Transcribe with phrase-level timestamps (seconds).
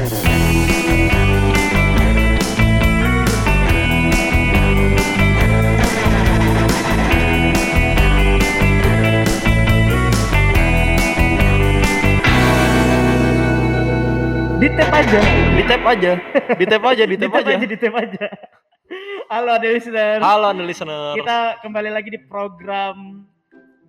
[0.00, 0.16] Di tap
[14.96, 15.20] aja.
[15.52, 16.12] Di tap aja,
[16.56, 17.60] di tap aja, di tap aja.
[17.60, 18.24] di tap aja.
[19.28, 20.24] Halo ada listener.
[20.24, 21.12] Halo anda listener.
[21.20, 23.28] Kita kembali lagi di program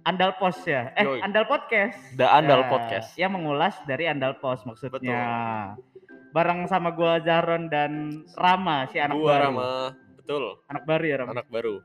[0.03, 0.91] Andal Pos ya.
[0.97, 1.23] Eh, Yoi.
[1.23, 1.95] Andal Podcast.
[2.19, 3.09] The Andal Ya, Podcast.
[3.15, 5.79] Yang mengulas dari Andal Pos maksudnya.
[6.31, 9.43] Bareng sama gua Jaron dan Rama si anak Gua baru.
[9.45, 9.69] Rama,
[10.15, 10.43] betul.
[10.65, 11.31] Anak baru ya, Rama.
[11.35, 11.75] Anak baru.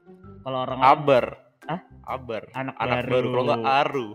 [0.41, 1.25] Kalau orang Abar.
[1.67, 1.81] Hah?
[2.07, 2.43] Abar.
[2.55, 3.11] anak, Anak baru.
[3.11, 3.27] baru.
[3.27, 4.09] Kalau enggak Aru,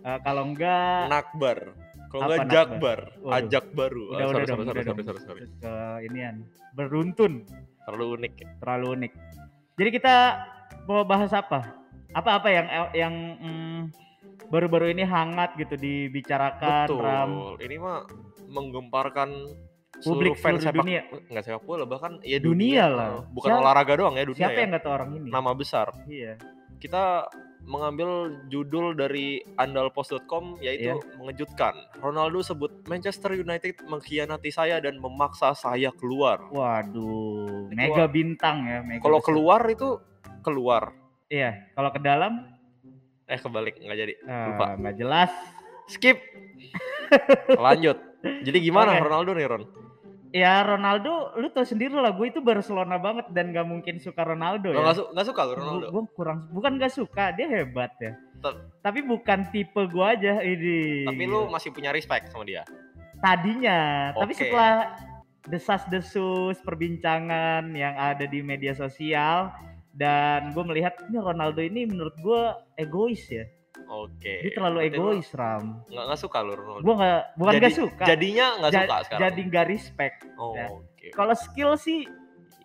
[0.00, 1.58] Eh, kalau enggak Nakbar.
[2.10, 2.48] Kalau enggak?
[2.50, 3.36] Jakbar, Waduh.
[3.38, 4.02] Ajak baru.
[4.02, 5.62] udah Ah, udah sorry, dong, sorry, udah sorry, sorry, sorry, sorry.
[5.62, 6.36] Ke inian
[6.72, 7.32] beruntun,
[7.84, 8.32] Terlalu unik.
[8.34, 8.48] ya.
[8.58, 9.12] terlalu unik.
[9.78, 10.14] Jadi kita
[10.84, 11.60] mau bahas apa?
[12.10, 13.80] Apa-apa yang yang mm,
[14.48, 16.98] baru-baru ini hangat gitu dibicarakan Betul.
[17.00, 17.30] Ram.
[17.62, 18.02] Ini mah
[18.50, 19.30] menggemparkan
[20.02, 21.00] Publik fans seluruh sepak dunia.
[21.26, 23.10] enggak sepak bola bahkan ya Dunia dunia, lah.
[23.28, 24.60] Bukan Siapa- olahraga doang ya dunia Siapa ya.
[24.60, 25.28] yang nggak tahu orang ini?
[25.28, 25.86] Nama besar.
[26.04, 26.32] Iya.
[26.76, 27.04] Kita
[27.60, 28.08] mengambil
[28.46, 31.16] judul dari andalpost.com yaitu Iya.
[31.16, 31.74] mengejutkan.
[31.98, 36.48] Ronaldo sebut Manchester United mengkhianati saya dan memaksa saya keluar.
[36.48, 38.80] Waduh, Itu mega bintang ya.
[38.80, 39.28] Mega Kalau besar.
[39.28, 39.88] keluar itu
[40.40, 40.82] keluar.
[41.26, 42.48] Iya, kalau ke dalam
[43.24, 44.14] Eh kebalik nggak jadi.
[44.24, 44.66] ah, Lupa.
[44.74, 45.30] nggak jelas.
[45.86, 46.18] Skip.
[47.56, 47.98] Lanjut.
[48.20, 49.02] Jadi gimana Oke.
[49.02, 49.62] Ronaldo nih Ron?
[50.30, 54.70] Ya Ronaldo, lu tau sendiri lah, gue itu Barcelona banget dan gak mungkin suka Ronaldo
[54.70, 54.82] Lo ya.
[54.86, 55.86] nggak su- nggak suka lo Ronaldo?
[55.90, 58.14] Gue kurang, bukan gak suka, dia hebat ya.
[58.38, 61.04] Tet- Tapi bukan tipe gue aja ini.
[61.04, 62.62] Tapi lu masih punya respect sama dia.
[63.20, 64.40] tadinya, tapi Oke.
[64.40, 64.96] setelah
[65.44, 69.52] desas-desus perbincangan yang ada di media sosial
[69.92, 72.42] dan gue melihat ini Ronaldo ini menurut gue
[72.78, 73.44] egois ya.
[73.90, 74.34] Oke.
[74.40, 75.64] Dia terlalu Berarti lu egois Ram.
[75.84, 76.82] Nggak nggak suka lo Ronaldo.
[76.82, 78.04] Gue nggak, bukan Jadi- gak suka.
[78.06, 79.20] Jadinya nggak Ja- suka sekarang.
[79.20, 80.16] Jadi gak respect.
[80.38, 80.66] Oh, ya.
[80.70, 81.06] oke.
[81.10, 82.00] Kalau skill sih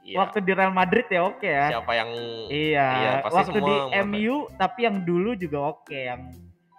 [0.05, 0.17] Iya.
[0.21, 1.65] waktu di Real Madrid ya oke ya.
[1.73, 2.09] Siapa yang
[2.45, 4.05] Iya, Iya, pasti waktu semua di.
[4.05, 6.21] MU tapi yang dulu juga oke yang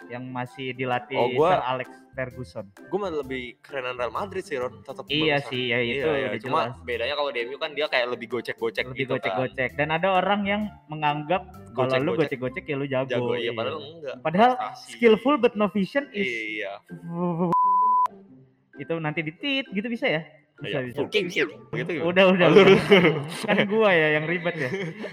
[0.08, 2.66] yang masih dilatih Oh, gua- Sir Alex Ferguson.
[2.72, 6.40] gue mah lebih kerenan Real Madrid sih Ron tetap Iya sih, ya itu iya, iya.
[6.40, 6.80] cuma jelas.
[6.82, 10.08] bedanya kalau di MU kan dia kayak lebih gocek-gocek Lebih gitu kan gocek-gocek dan ada
[10.14, 12.64] orang yang menganggap kalau lu Gocek-gocek.
[12.64, 13.04] ya lu jago.
[13.06, 13.52] jago iya iya.
[13.52, 14.88] padahal enggak Padahal Prestasi.
[14.90, 16.24] skillful but no vision is
[16.56, 16.80] iya
[18.76, 20.22] itu nanti ditit gitu bisa ya?
[20.56, 20.88] Bisa Iya.
[20.88, 20.98] bisa.
[21.02, 22.48] Oke, gitu gitu Udah udah.
[23.42, 24.68] Kan gua ya yang ribet ya.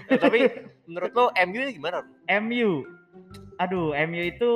[0.06, 0.48] Eh, tapi
[0.84, 2.00] menurut lo MU gimana?
[2.40, 2.84] MU.
[3.62, 4.50] Aduh, MU itu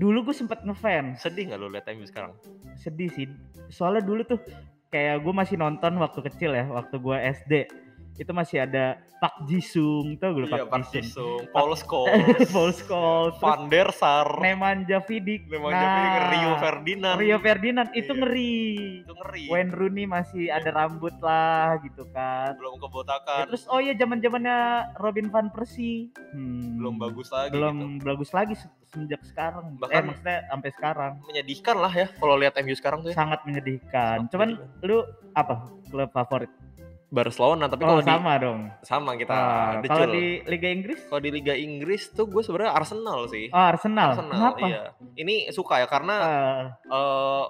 [0.00, 1.20] dulu gue sempet ngefans.
[1.20, 2.32] sedih nggak lo lihat MU sekarang?
[2.78, 3.28] Sedih sih.
[3.68, 4.40] Soalnya dulu tuh
[4.94, 7.52] kayak gue masih nonton waktu kecil ya waktu gue SD
[8.14, 11.48] itu masih ada Pak Jisung tau gue iya Pak Jisung?
[11.48, 12.44] Paul Scholes.
[12.52, 14.36] Paul Scholes Van der Sar.
[14.36, 15.48] Nemanja Vidic.
[15.48, 17.16] Nemanja Vidic, Rio Ferdinand.
[17.16, 18.20] Rio Ferdinand itu Iya.
[18.20, 18.56] ngeri.
[19.00, 19.44] Itu ngeri.
[19.48, 22.52] Wayne Rooney masih ada rambut lah gitu kan.
[22.54, 24.58] Belum Ya, kebotakan terus oh iya zaman zamannya
[24.96, 26.12] Robin van Persie.
[26.30, 27.56] Hmm, belum bagus lagi gitu.
[27.56, 29.72] belum bagus lagi se- semenjak sekarang.
[29.72, 31.12] Eh Bahkan- maksudnya sampai sekarang.
[31.24, 33.16] menyedihkan lah ya kalau lihat MU sekarang tuh ya.
[33.16, 34.16] Sangat menyedihkan.
[34.20, 34.84] Sangat cuman menyedihkan.
[34.84, 34.98] lu
[35.32, 35.54] apa
[35.88, 36.52] klub favorit
[37.14, 39.36] Barcelona tapi oh kalau di sama dong sama kita
[39.78, 39.88] decul.
[39.94, 43.46] kalau di Liga Inggris Kalau di Liga Inggris tuh gue sebenarnya Arsenal sih.
[43.48, 44.82] oh Arsenal, Arsenal, kenapa iya.
[45.14, 46.60] Ini suka ya karena Ah,
[46.90, 47.44] eh,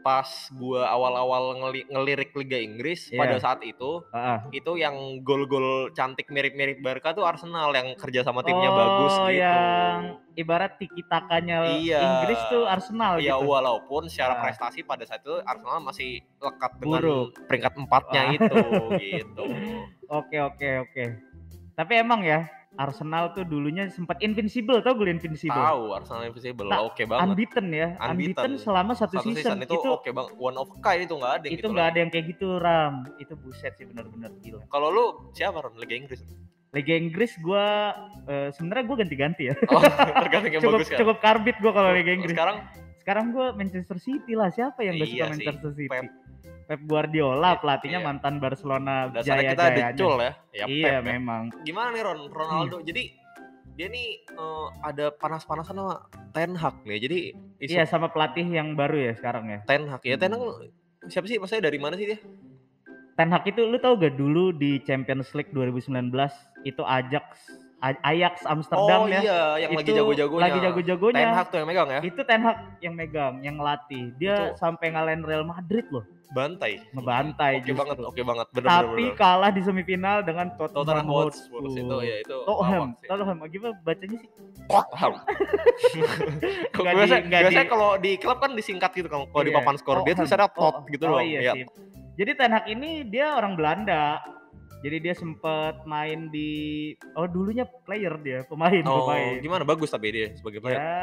[0.00, 3.16] pas gue awal-awal ngeli- ngelirik Liga Inggris Iya.
[3.16, 4.38] pada saat itu, ah, ah.
[4.50, 9.36] itu yang gol-gol cantik mirip-mirip Barca tuh Arsenal yang kerja sama timnya oh, bagus gitu.
[9.38, 10.00] yang
[10.34, 12.00] ibarat tiki takanya Iya.
[12.00, 17.00] Inggris tuh Arsenal Ya gitu walaupun secara prestasi pada saat itu Arsenal masih lekat dengan
[17.00, 17.28] Buruk.
[17.44, 18.56] peringkat empatnya itu
[18.98, 19.42] gitu.
[20.18, 21.04] oke oke oke
[21.72, 22.44] tapi emang ya
[22.80, 27.24] Arsenal tuh dulunya sempat invincible tau gue invincible Tahu Arsenal Invisible, Tak, oke banget.
[27.26, 28.52] unbeaten ya unbeaten, Unbeaten.
[28.56, 31.52] selama satu, Satu season, season, itu, oke banget, one of kind itu nggak ada yang
[31.52, 31.92] itu gitu nggak lah.
[31.92, 35.94] ada yang kayak gitu Ram itu buset sih bener-bener gila Kalau lu siapa Ron Liga
[35.94, 36.20] Inggris?
[36.70, 37.66] Liga Inggris gua
[38.24, 39.82] eh, sebenarnya gua ganti-ganti ya Oh,
[40.22, 40.98] tergantung yang cukup bagus kan.
[40.98, 42.56] cukup karbit gua kalau Liga Inggris Sekarang
[42.96, 46.04] sekarang gua Manchester City lah siapa yang gak suka Iya sih, Manchester City Pep.
[46.70, 48.06] Pep, Guardiola Iya, pelatihnya iya.
[48.06, 50.32] mantan Barcelona dasarnya kita jaya-jayanya decul ya.
[50.54, 51.00] Ya iya Pep ya.
[51.18, 52.76] memang Gimana nih Ron Ronaldo?
[52.86, 53.02] Jadi
[53.74, 56.98] dia nih eh, ada panas-panasan sama Ten Hag nih.
[57.02, 57.18] Jadi
[57.58, 60.14] isu iya sama pelatih yang baru ya sekarang ya Ten Hag ya.
[60.14, 60.42] Ten Hag
[61.00, 61.10] Hmm.
[61.10, 61.40] siapa sih?
[61.42, 62.22] Maksudnya dari mana sih dia?
[63.18, 65.90] Ten Hag itu lu tau gak dulu di Champions League 2019
[66.62, 67.50] itu Ajax
[67.80, 69.20] Ajax Amsterdam oh ya.
[69.20, 70.42] iya, yang lagi Itu jago-jagonya.
[70.42, 71.16] Lagi jago-jagonya.
[71.18, 72.00] Ten Hag tuh yang megang ya.
[72.02, 74.04] Itu Ten Hag yang megang, yang ngelatih.
[74.14, 76.78] Dia Itu- sampai ngalahin Real Madrid loh, Bantai.
[76.92, 77.80] ngebantai Oke justru.
[77.80, 78.46] banget, oke banget.
[78.52, 79.16] Bener, Tapi bener, bener.
[79.16, 82.36] kalah di semifinal dengan Tottenham, Tottenham Hotspur itu ya itu.
[82.44, 82.88] Tottenham.
[83.00, 83.38] Tottenham.
[83.48, 84.30] Gimana bacanya sih?
[84.66, 85.12] Tottenham.
[86.70, 89.58] Kok Nggak biasa, biasanya di- kalau di klub kan disingkat gitu kalau kalau di Iya,
[89.58, 91.20] papan skor dia tulisannya tot Oh, gitu oh, loh.
[91.20, 91.52] iya Iya.
[91.54, 91.64] sih.
[92.14, 94.20] Jadi Ten Hag ini dia orang Belanda.
[94.80, 96.50] Jadi dia sempet main di
[97.12, 99.36] oh dulunya player dia, pemain, Oh, pemain.
[99.38, 100.80] gimana bagus tapi dia sebagai player.
[100.80, 100.96] Ya,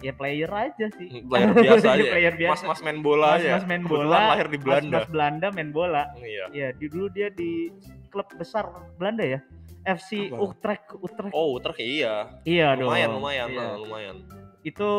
[0.00, 1.20] ya player aja sih.
[1.20, 2.04] Player biasa aja.
[2.08, 2.52] player biasa.
[2.64, 3.50] Mas-mas main bola Mas, aja.
[3.54, 4.30] mas main Kebetulan bola.
[4.30, 4.96] lahir di Belanda.
[4.96, 6.02] Mas, Belanda main bola.
[6.16, 6.44] Iya.
[6.50, 7.68] Ya, di dulu dia di
[8.08, 8.64] klub besar
[8.96, 9.40] Belanda ya.
[9.84, 10.40] FC Apa?
[10.40, 11.32] Utrecht, Utrecht.
[11.32, 12.40] Oh, Utrecht iya.
[12.42, 12.88] iya dong.
[12.88, 13.60] Lumayan, lumayan, Iya.
[13.60, 14.16] nah, lumayan.
[14.64, 14.90] Itu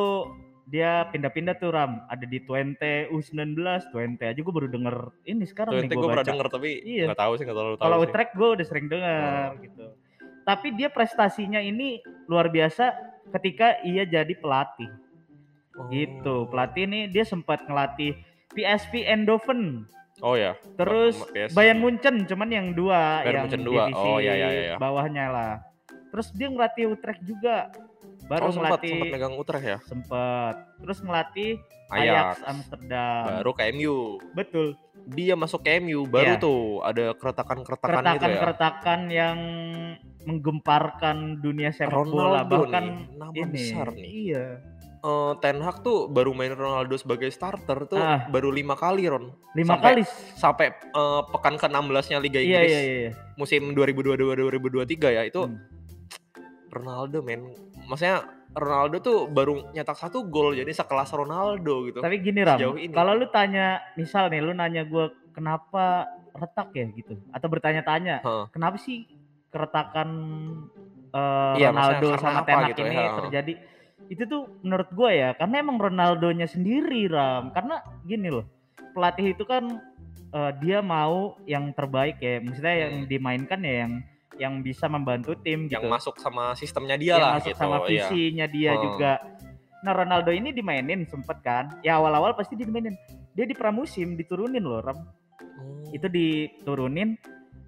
[0.66, 2.02] dia pindah-pindah tuh Ram.
[2.10, 3.54] Ada di Twente U19,
[3.94, 7.06] Twente aja gue baru denger ini sekarang Tuh nih gue pernah denger tapi Iya.
[7.14, 7.86] nggak tahu sih nggak terlalu tahu.
[7.86, 7.98] Kalau.
[8.02, 9.86] Utrecht gue udah sering dengar gitu.
[10.46, 12.94] Tapi dia prestasinya ini luar biasa
[13.34, 14.90] ketika ia jadi pelatih.
[15.78, 15.90] Oh.
[15.90, 16.36] Gitu.
[16.50, 18.18] Pelatih ini dia sempat ngelatih
[18.56, 19.84] PSV Eindhoven,
[20.24, 20.56] Oh ya.
[20.80, 21.52] terus PS.
[21.52, 23.84] Bayern Munchen cuman yang dua Bayern yang Munchen dua.
[23.92, 24.76] Oh, iya, iya, iya.
[24.80, 25.54] bawahnya lah.
[26.16, 27.68] Terus dia ngelatih Utrecht juga.
[28.26, 29.78] Baru oh, sempat ngelatih sempat megang Utrecht ya.
[29.84, 30.56] sempet.
[30.80, 31.52] Terus ngelatih
[31.86, 32.36] Ajax, Ajax.
[32.44, 33.24] Amsterdam.
[33.38, 33.98] Baru ke MU.
[34.32, 34.68] Betul.
[35.08, 36.42] Dia masuk ke MU baru Iya.
[36.42, 38.14] tuh ada keretakan-keretakan gitu ya.
[38.18, 39.38] Keretakan-keretakan yang
[40.26, 43.46] menggemparkan dunia sepak bola bahkan nih, nama ini.
[43.48, 44.10] besar nih.
[44.26, 44.46] Iya.
[44.98, 48.26] Eh, Ten Hag tuh baru main Ronaldo sebagai starter tuh Ah.
[48.26, 49.30] baru lima kali Ron.
[49.54, 50.04] Lima Sampai- kali.
[50.34, 53.12] Sampai eh, pekan ke-16-nya Liga Iya Inggris iya iya.
[53.36, 55.62] musim 2022-2023 ya itu Hmm.
[56.68, 57.54] Ronaldo men.
[57.88, 62.00] Maksudnya Ronaldo tuh baru nyetak satu gol jadi sekelas Ronaldo gitu.
[62.00, 67.20] Tapi gini Ram, kalau lu tanya, misal nih lu nanya gue kenapa retak ya gitu,
[67.36, 68.46] atau bertanya-tanya, Heeh.
[68.56, 69.04] kenapa sih
[69.52, 70.10] keretakan
[71.12, 73.16] eh, Iya, Ronaldo sama apa Ten Hag gitu ya, ini heeh.
[73.20, 73.54] terjadi?
[74.08, 78.48] Itu tuh menurut gue ya, karena emang Ronaldonya sendiri Ram, karena gini loh,
[78.96, 79.84] pelatih itu kan
[80.32, 83.08] eh, dia mau yang terbaik ya, maksudnya yang Hmm.
[83.12, 83.94] dimainkan ya yang
[84.36, 85.92] yang bisa membantu tim yang gitu.
[85.92, 87.60] masuk sama sistemnya dia yang lah masuk gitu.
[87.60, 87.86] sama iya.
[87.88, 88.84] visinya dia Hmm.
[88.84, 89.12] juga.
[89.86, 91.66] Nah Ronaldo ini dimainin sempet kan?
[91.86, 92.98] Ya awal-awal pasti dia dimainin.
[93.36, 94.98] Dia di pramusim diturunin loh Ram.
[94.98, 95.92] Oh.
[95.94, 97.16] Itu diturunin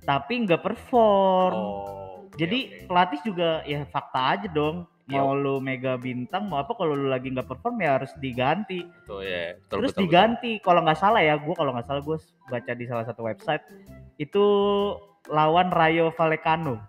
[0.03, 1.55] tapi nggak perform.
[1.55, 2.87] Oh, Jadi oke.
[2.87, 4.87] pelatih juga ya fakta aja dong.
[5.07, 5.23] Iya.
[5.23, 8.83] Mau lu mega bintang mau apa kalau lu lagi nggak perform ya harus diganti.
[8.83, 9.55] Betul, ya.
[9.55, 10.51] Betul, Terus betul, diganti.
[10.59, 12.17] Kalau nggak salah ya, gua kalau nggak salah gue
[12.51, 13.63] baca di salah satu website
[14.19, 14.45] itu
[15.27, 16.79] lawan Rayo Vallecano.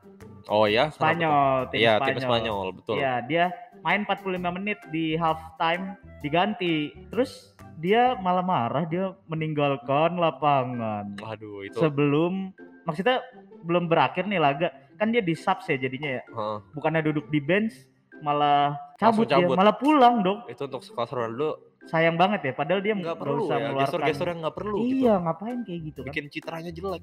[0.48, 0.88] Oh ya?
[0.88, 2.08] Spanyol, tim Iya, Spanyol.
[2.08, 2.94] tim Spanyol, betul.
[2.96, 3.44] Iya, dia
[3.84, 5.92] main 45 menit di half time
[6.24, 6.96] diganti.
[7.12, 11.20] Terus dia malah marah, dia meninggalkan lapangan.
[11.20, 11.76] Aduh, itu.
[11.76, 12.56] Sebelum
[12.88, 13.20] maksudnya
[13.60, 14.72] belum berakhir nih laga.
[14.96, 16.22] Kan dia di subs ya jadinya ya.
[16.26, 16.58] Heeh.
[16.74, 17.76] Bukannya duduk di bench
[18.18, 19.54] malah cabut, Langsung cabut.
[19.54, 20.42] dia, malah pulang dong.
[20.50, 24.44] itu untuk sekelas Ronaldo Sayang banget ya padahal dia nggak perlu usah ya, gestur-gestur yang
[24.44, 25.08] nggak perlu gitu.
[25.08, 26.08] Iya, ngapain kayak gitu kan?
[26.12, 27.00] Bikin citranya jelek.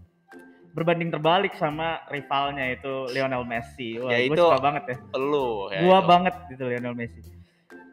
[0.75, 3.95] Berbanding terbalik sama rivalnya itu Lionel Messi.
[3.95, 4.97] Wah, Ya gue itu suka banget ya.
[5.07, 5.79] Perlu ya.
[5.87, 6.09] gua itu.
[6.11, 7.19] banget gitu Lionel Messi.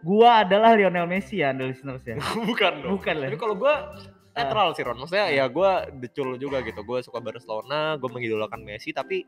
[0.02, 2.18] Gua adalah Lionel Messi ya, anda listeners ya.
[2.50, 2.98] Bukan dong.
[2.98, 3.28] Bukan lah.
[3.30, 3.74] Tapi kalau gua
[4.34, 4.98] netral sih Ron.
[4.98, 6.82] Maksudnya ya gua decul juga gitu.
[6.82, 9.22] Gua suka Barcelona, gua mengidolakan Messi tapi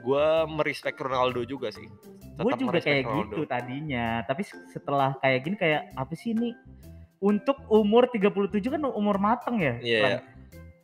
[0.00, 1.84] gua merespek Ronaldo juga sih.
[2.40, 3.20] Gue juga kayak Ronaldo.
[3.20, 6.56] gitu tadinya, tapi setelah kayak gini kayak apa sih ini?
[7.20, 9.76] Untuk umur 37 kan umur mateng ya.
[9.76, 10.18] Iya, iya.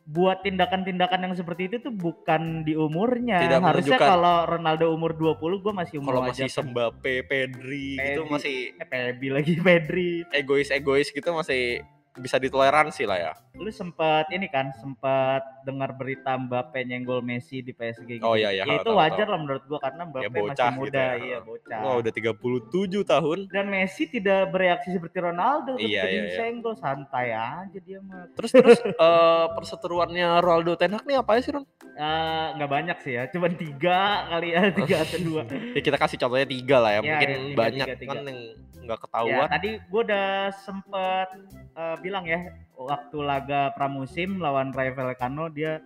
[0.07, 3.43] Buat tindakan-tindakan yang seperti itu tuh bukan di umurnya.
[3.43, 6.47] Tidak Harusnya kalau Ronaldo umur 20 gue masih umur Kalau masih.
[6.47, 8.31] Mbappe, Pedri gitu Pedri.
[8.31, 10.23] masih Eh, Pebi lagi Pedri.
[10.31, 11.83] egois-egois gitu masih
[12.17, 13.33] bisa ditoleransi lah ya.
[13.53, 18.25] Lu sempat ini kan, sempat dengar berita Mbappe nyenggol Messi di PSG gitu.
[18.25, 19.33] Oh, iya, iya, Ya, itu tahu, wajar tahu.
[19.33, 21.13] lah menurut gua karena Mbappe bocah masih gitu muda, ya.
[21.17, 21.79] iya bocah.
[21.81, 23.37] Wah udah 37 tahun.
[23.49, 26.23] Dan Messi tidak bereaksi seperti Ronaldo Iya, ketika iya, iya.
[26.27, 28.29] disenggol santai aja dia mah.
[28.33, 31.65] Terus terus eh, perseteruannya Ronaldo Ten Hag nih apa ya sih Ron?
[31.97, 33.99] Eh, nggak banyak sih ya, cuman tiga
[34.29, 35.41] kali ya, tiga atau dua.
[35.49, 36.95] Ya kita kasih contohnya tiga lah ya.
[36.95, 38.09] Ya, Mungkin ya, tiga, banyak tiga, tiga.
[38.13, 38.39] kan yang
[38.77, 39.47] nggak ya, ketahuan.
[39.49, 41.27] tadi gua udah sempet
[41.73, 42.39] eh, bilang ya,
[42.71, 45.81] waktu laga pramusim lawan Rayo Vallecano dia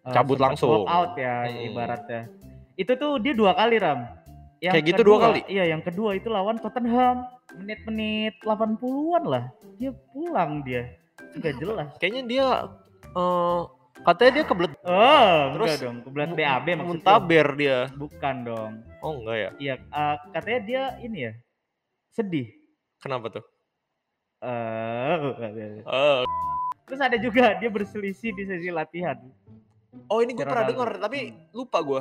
[0.00, 0.86] eh, Cabut langsung.
[0.86, 1.66] out ya Hmm.
[1.66, 2.22] ibaratnya.
[2.74, 4.06] Itu tuh dia dua kali Ram.
[4.58, 5.40] Yang Kayak gitu dua kedua- kali?
[5.46, 7.26] Iya, yang kedua itu lawan Tottenham.
[7.50, 9.44] Menit-menit 80-an lah.
[9.74, 10.94] Dia pulang dia.
[11.34, 11.90] Gak jelas.
[11.98, 12.46] Kayaknya dia
[13.10, 13.60] eh
[14.00, 15.96] katanya dia kebelet Oh, Terus enggak dong.
[16.02, 16.76] Kebelat mu- BAB maksudnya.
[16.82, 17.78] muntaber dia.
[17.92, 18.72] Bukan dong.
[18.98, 19.50] Oh enggak ya?
[19.58, 21.32] Iya, eh, katanya dia ini ya.
[22.10, 22.48] Sedih.
[22.98, 23.44] Kenapa tuh?
[24.40, 25.16] Eh,
[25.84, 26.20] Eh,
[26.84, 29.16] terus ada juga dia berselisih di sesi latihan.
[30.06, 31.18] oh ini gue pernah dengar tapi
[31.50, 32.00] lupa gue.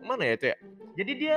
[0.00, 0.56] mana ya itu ya?
[0.94, 1.36] Jadi dia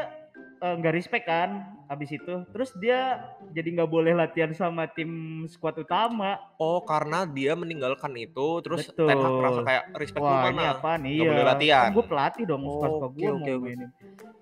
[0.61, 1.49] eh, nggak respect kan
[1.87, 2.45] abis itu.
[2.47, 5.09] Terus dia jadi nggak boleh latihan sama tim
[5.45, 6.37] squad utama.
[6.55, 9.07] Oh, karena dia meninggalkan itu terus Betul.
[9.07, 10.51] Ten Hag merasa kayak respect lu Wah mana?
[10.51, 11.11] ini apa nih?
[11.15, 11.89] Nggak boleh latihan.
[11.89, 13.53] gue pelatih dong, Oh, suka-suka oke, gue mau oke.
[13.59, 13.89] mainin.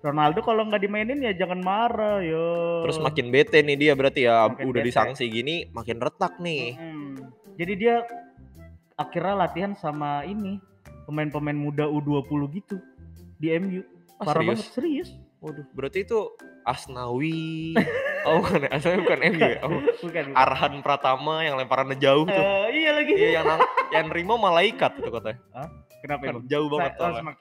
[0.00, 2.46] Ronaldo kalau nggak dimainin ya jangan marah yo.
[2.84, 4.88] Terus makin bete nih dia berarti ya Makin udah bete.
[4.88, 6.72] disangsi gini makin retak nih.
[6.72, 7.20] Mm-mm.
[7.56, 8.00] Jadi dia
[8.94, 10.56] akhirnya latihan sama ini
[11.04, 12.24] pemain-pemain muda U20
[12.54, 12.76] gitu
[13.36, 13.80] di MU.
[14.16, 14.48] Ah, Parah serius?
[14.48, 15.10] banget serius.
[15.40, 16.36] Waduh, berarti itu
[16.68, 17.72] Asnawi.
[18.28, 18.68] oh, bukan?
[18.68, 19.58] Asnawi bukan MU ya.
[19.64, 19.92] Oh, Bukan.
[20.04, 20.24] bukan.
[20.36, 22.36] Arhan Pratama yang lemparannya jauh tuh.
[22.36, 23.12] Eh, iya lagi.
[23.16, 23.46] Iya, yang
[23.90, 25.40] yang nerima malaikat itu katanya.
[26.00, 27.34] Kenapa Kan jauh banget Sa- oh,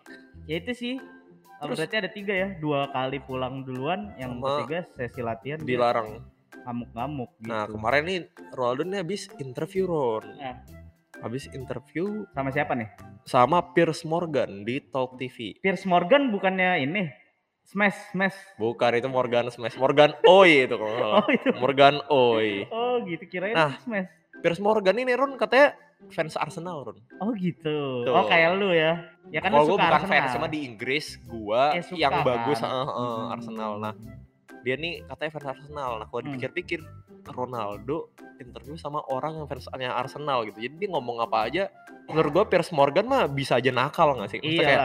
[0.48, 0.96] Ya itu sih.
[0.96, 6.24] Eh, Terus- berarti ada tiga ya, dua kali pulang duluan, yang ketiga sesi latihan Dilarang.
[6.60, 7.52] ngamuk-ngamuk gitu.
[7.52, 8.20] Nah, kemarin nih
[8.52, 10.24] Ronaldo nih habis interview Ron.
[10.40, 10.60] Nah.
[11.20, 12.88] Habis interview sama siapa nih?
[13.28, 15.54] sama Piers Morgan di Talk TV.
[15.60, 17.12] Piers Morgan bukannya ini
[17.70, 18.38] Smash, Smash.
[18.58, 19.78] Bukan itu Morgan Smash.
[19.78, 21.22] Morgan Oi itu kalau.
[21.22, 21.50] Oh itu.
[21.56, 22.66] Morgan Oi.
[22.68, 23.78] Oh gitu kirain Nah.
[23.80, 24.10] Smash.
[24.40, 25.78] Piers Morgan ini Ron katanya
[26.10, 26.98] fans Arsenal Ron.
[27.20, 28.02] Oh gitu.
[28.02, 28.10] Tuh.
[28.10, 29.06] Oh kayak lu ya.
[29.30, 30.10] Ya kan Kalau gue bukan Arsenal.
[30.16, 32.26] fans sama di Inggris, gua Eh, suka yang kan?
[32.26, 33.30] bagus eh, eh, Hmm.
[33.30, 33.72] Arsenal.
[33.78, 33.94] Nah,
[34.60, 35.92] dia nih katanya fans Arsenal.
[35.96, 36.28] Nah, kalau Hmm.
[36.32, 36.80] dipikir-pikir
[37.30, 38.10] Ronaldo
[38.40, 40.58] interview sama orang yang fansnya Arsenal gitu.
[40.58, 41.64] Jadi dia ngomong apa aja,
[42.08, 44.40] menurut gua Piers Morgan mah bisa aja nakal nggak sih?
[44.40, 44.82] Maksudnya Iya kayak,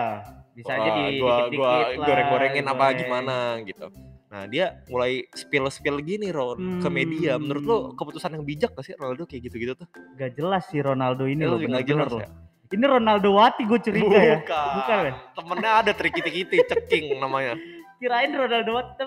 [0.55, 3.87] Bisa aja "Wah, di gua gua goreng-gorengin apa gimana gitu.
[4.31, 7.39] Nah, dia mulai spill-spill gini Ron ke media.
[7.39, 7.91] Menurut lo Hmm.
[7.95, 9.87] keputusan yang bijak gak sih Ronaldo kayak gitu-gitu tuh?
[10.15, 12.23] Gak jelas sih Ronaldo ini lebih nggak bener-bener jelas loh.
[12.23, 12.29] ya?
[12.65, 14.37] Ini Ronaldo Wati gue curiga ya.
[14.43, 14.69] Bukan.
[14.75, 15.13] Bukan ya?
[15.39, 17.55] Temennya ada trikiti-tikiti, ceking namanya.
[18.03, 19.03] Kirain Ronaldo Wati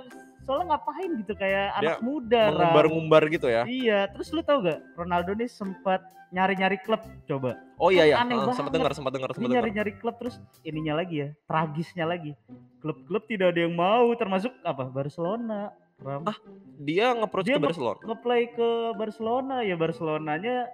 [0.48, 2.42] soalnya ngapain gitu kayak Dia anak muda.
[2.50, 3.68] Mengumbar-ngumbar gitu ya.
[3.68, 7.60] Iya, terus lu tau gak Ronaldo nih sempat nyari-nyari klub coba.
[7.76, 8.74] Oh iya ya, Aneh sempat banget.
[8.74, 9.56] dengar, sempat dengar, sempat dengar.
[9.60, 12.32] nyari-nyari klub terus ininya lagi ya, tragisnya lagi.
[12.80, 14.88] Klub-klub tidak ada yang mau termasuk apa?
[14.88, 15.76] Barcelona.
[15.98, 16.24] Ram.
[16.24, 16.38] Ah,
[16.78, 18.00] Dia nge-approach ke Barcelona.
[18.06, 20.70] Ngeplay ke Barcelona ya Barcelonanya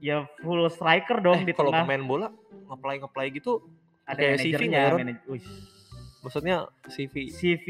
[0.00, 1.84] ya full striker dong Eh, di kalau tengah.
[1.84, 2.26] pemain bola
[2.64, 3.60] nge-apply nge-apply gitu,
[4.04, 5.22] ada kayak CV manajernya, nggak ya, manaj-.
[6.24, 7.28] Maksudnya CV.
[7.28, 7.66] CV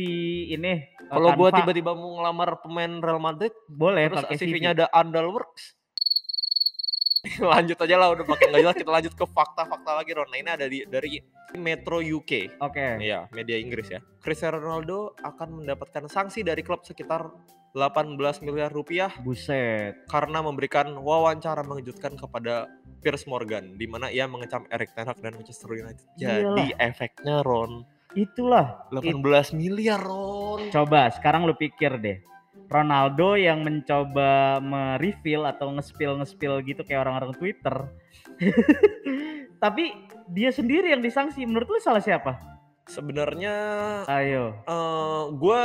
[0.55, 0.81] ini eh,
[1.11, 4.47] Kalau gua tiba-tiba mau ngelamar pemain Real Madrid, boleh terus pakai CV.
[4.55, 5.75] CV-nya ada Andalworks.
[7.41, 10.29] lanjut aja lah udah pakai nggak jelas kita lanjut ke fakta-fakta lagi Ron.
[10.31, 11.19] Nah ini ada di, dari
[11.57, 12.61] Metro UK.
[12.63, 13.01] Oke.
[13.01, 14.01] Iya, media Inggris ya.
[14.21, 17.33] Cristiano Ronaldo akan mendapatkan sanksi dari klub sekitar
[17.75, 18.15] 18
[18.47, 20.07] miliar rupiah Buset.
[20.07, 22.71] karena memberikan wawancara mengejutkan kepada
[23.03, 26.07] Piers Morgan di mana ia mengecam Erik Ten Hag dan Manchester United.
[26.15, 27.83] Jadi efeknya Ron
[28.15, 28.87] Itulah.
[28.91, 30.71] 18 miliar Ron.
[30.71, 32.19] Coba sekarang lu pikir deh.
[32.65, 37.93] Ronaldo yang mencoba mereveal atau nge-spill nge-spill gitu kayak orang-orang Twitter.
[39.63, 39.95] Tapi
[40.31, 41.45] dia sendiri yang disangsi.
[41.45, 42.41] Menurut lu salah siapa?
[42.85, 43.55] Sebenarnya
[44.05, 44.61] Ayo.
[44.65, 45.63] eh gue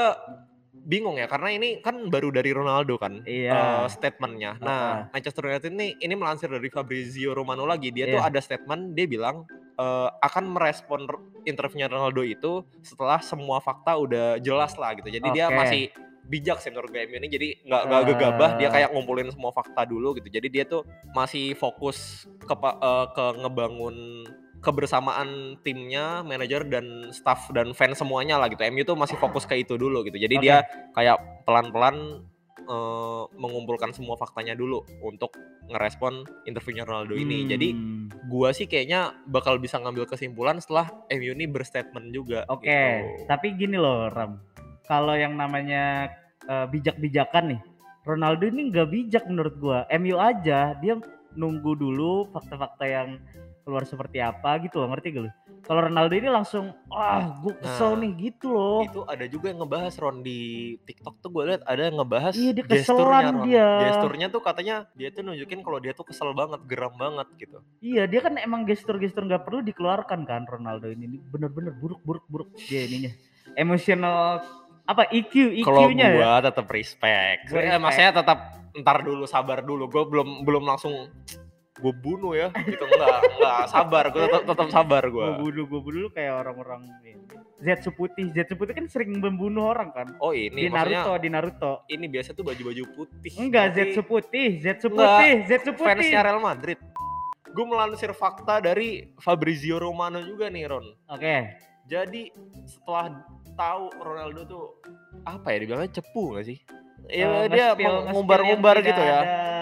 [0.80, 3.84] bingung ya karena ini kan baru dari Ronaldo kan Iya.
[3.84, 4.56] eh, statementnya.
[4.64, 8.30] Nah Manchester United ini ini melansir dari Fabrizio Romano lagi dia tuh Iya.
[8.32, 9.44] ada statement dia bilang
[9.80, 11.08] eh, akan merespon
[11.48, 15.08] interviewnya Ronaldo itu setelah semua fakta udah jelas lah gitu.
[15.08, 15.56] Jadi dia Oke.
[15.56, 15.84] masih
[16.30, 19.88] bijak sih menurut gue MU ini jadi nggak nggak gegabah dia kayak ngumpulin semua fakta
[19.88, 20.30] dulu gitu.
[20.30, 24.28] Jadi dia tuh masih fokus ke pa- eh, ke ngebangun
[24.60, 28.60] kebersamaan timnya, manajer dan staff dan fans semuanya lah gitu.
[28.68, 30.20] MU tuh masih fokus ke itu dulu gitu.
[30.20, 30.44] Jadi Oke.
[30.44, 32.28] dia kayak pelan-pelan
[32.60, 35.34] eh, mengumpulkan semua faktanya dulu untuk
[35.70, 37.46] ngerespon interviewnya Ronaldo ini.
[37.46, 38.10] Jadi Hmm.
[38.28, 42.44] gua sih kayaknya bakal bisa ngambil kesimpulan setelah MU ini berstatement juga.
[42.50, 43.26] Oke, gitu.
[43.26, 44.42] tapi gini loh Ram.
[44.86, 46.10] Kalau yang namanya
[46.50, 47.62] eh, bijak-bijakan nih,
[48.10, 49.86] Ronaldo ini nggak bijak menurut gua.
[49.94, 50.98] MU aja dia
[51.38, 53.22] nunggu dulu fakta-fakta yang
[53.70, 55.32] keluar seperti apa gitu loh, ngerti gak lu?
[55.60, 58.82] Kalau Ronaldo ini langsung, wah gue kesel Nah, nih gitu loh.
[58.82, 60.40] Itu ada juga yang ngebahas Ron di
[60.82, 63.44] TikTok tuh gue lihat ada yang ngebahas Iya, dia gesturnya Ron.
[63.46, 63.68] dia.
[63.86, 67.62] Gesturnya tuh katanya dia tuh nunjukin kalau dia tuh kesel banget, geram banget gitu.
[67.80, 71.22] Iya, dia kan emang gestur-gestur nggak perlu dikeluarkan kan Ronaldo ini.
[71.22, 73.14] Bener-bener buruk-buruk-buruk dia ininya.
[73.54, 74.42] Emosional
[74.84, 76.16] apa EQ, Kalau EQ-nya ya.
[76.16, 77.46] gua tetap respect.
[77.46, 77.78] Gua Eh, respect.
[77.80, 78.40] maksudnya tetap
[78.72, 79.86] ntar dulu sabar dulu.
[79.86, 81.14] Gue belum belum langsung
[81.80, 85.80] gue bunuh ya gitu enggak enggak sabar gue tetap tetap sabar gue Gue bunuh, gue
[85.80, 87.16] bunuh lu kayak orang-orang ini.
[87.60, 90.08] Zetsu putih, Zetsu putih kan sering membunuh orang kan.
[90.20, 91.74] oh ini di maksudnya Naruto, di Naruto.
[91.88, 95.88] ini biasa tuh baju-baju putih Enggak, Berarti Zetsu putih, Zetsu Enggak, putih, Zetsu putih.
[95.92, 96.80] fansnya Real Madrid
[97.50, 101.36] gue melansir fakta dari Fabrizio Romano juga nih Ron Oke,
[101.84, 102.22] jadi
[102.64, 103.12] setelah
[103.54, 104.66] tahu Ronaldo tuh
[105.26, 106.58] apa ya dibilangnya cepu gak sih
[107.08, 107.66] ya eh, dia
[108.12, 109.20] ngumbar-ngumbar gitu ya.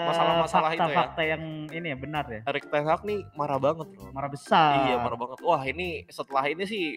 [0.08, 0.86] Masalah-masalah itu ya.
[0.88, 2.40] fakta-fakta yang ini ya benar ya.
[2.48, 4.08] Erik Ten Hag nih marah banget bro.
[4.10, 4.88] Marah besar.
[4.88, 5.38] Iya marah banget.
[5.44, 6.96] Wah ini setelah ini sih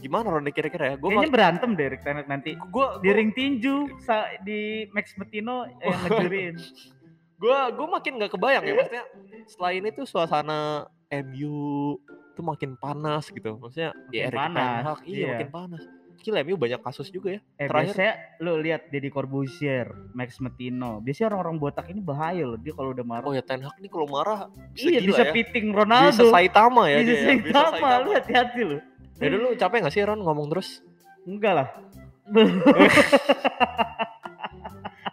[0.00, 0.96] gimana Ron kira-kira ya?
[0.96, 5.12] Gue Kayaknya berantem deh Erik Ten Hag nanti gue di ring tinju sa- di Max
[5.20, 6.56] Metino eh, yang ngejurin.
[7.36, 9.04] gue gue makin nggak kebayang ya maksudnya
[9.44, 11.96] setelah ini tuh suasana MU
[12.32, 15.28] tuh makin panas gitu maksudnya Makin ya Erik Ten Hag iya, iya.
[15.36, 15.82] makin panas
[16.26, 20.98] gila MU banyak kasus juga ya Eh Terakhir- biasanya lu lihat Deddy Corbuzier, Max Metino.
[20.98, 23.22] Biasanya orang-orang botak ini bahaya loh dia kalau udah marah.
[23.22, 26.24] oh ya Ten Hag nih kalau marah bisa iya gila bisa ya piting bisa Ronaldo.
[26.26, 27.34] Saitama ya bisa dia ya.
[27.36, 28.76] bisa Saitama, Saitama lu hati-hati lu.
[29.16, 30.68] ya dulu capek gak sih Ron ngomong terus
[31.22, 31.68] Enggak lah.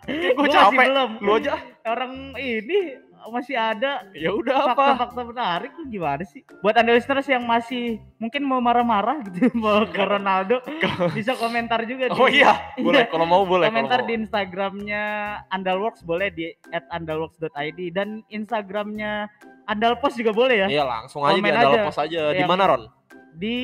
[0.04, 1.10] Gue capek belum.
[1.20, 1.56] lu aja.
[1.84, 2.98] Orang ini
[3.30, 6.42] masih ada ya udah apa fakta-fakta menarik lu gimana sih?
[6.60, 10.60] Buat anda listeners yang masih mungkin mau marah-marah gitu mau ke Ronaldo
[11.14, 14.08] bisa komentar juga oh di iya boleh kalau mau boleh komentar mau.
[14.10, 15.04] di Instagramnya
[15.54, 19.30] Andalworks boleh di @andalworks.id dan Instagramnya
[19.70, 21.86] Andalpost juga boleh ya iya langsung aja di Komen Andal aja.
[21.88, 22.84] Pos aja di Yang- mana Ron
[23.34, 23.56] di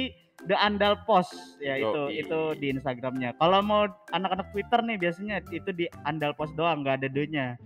[0.47, 3.35] The Andal Post ya itu itu di Instagramnya.
[3.35, 3.83] Kalau mau
[4.15, 7.59] anak-anak Twitter nih biasanya itu di Andal Post doang nggak ada D-nya.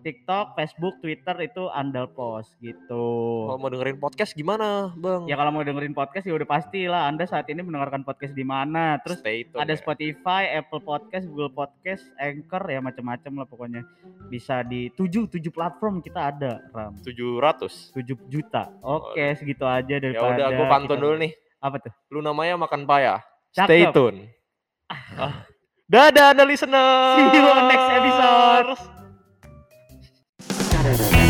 [0.00, 3.04] TikTok, Facebook, Twitter itu Andal Post gitu.
[3.46, 7.06] kalau mau dengerin podcast gimana bang Ya kalau mau dengerin podcast ya udah pasti lah
[7.06, 8.96] Anda saat ini mendengarkan podcast di mana.
[8.98, 9.78] Terus Stay tune ada ya.
[9.78, 13.82] Spotify, Apple Podcast, Google Podcast, Anchor ya macam-macam lah pokoknya.
[14.26, 16.96] Bisa di 7 7 platform kita ada, Ram.
[16.98, 18.72] 700 7 juta.
[18.80, 21.92] Oke, segitu aja ya daripada udah gue pantun kita- dulu nih Apa tuh?
[22.08, 23.20] lu namanya makan payah
[23.50, 23.92] stay Cakep.
[23.92, 24.18] tune
[24.90, 25.48] Ah.
[25.84, 28.93] dadah anda listener See you on next episode.
[30.84, 31.23] Saturday.